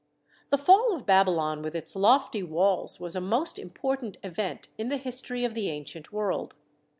The 0.49 0.57
fall 0.57 0.95
of 0.95 1.05
Babylon 1.05 1.61
with 1.61 1.75
its 1.75 1.95
lofty 1.95 2.41
walls 2.41 2.99
was 2.99 3.15
a 3.15 3.21
most 3.21 3.59
important 3.59 4.17
event 4.23 4.67
in 4.75 4.89
the 4.89 4.97
history 4.97 5.45
of 5.45 5.53
the 5.53 5.69
ancient 5.69 6.11
world. 6.11 6.55